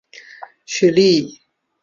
[0.65, 1.39] 许力以。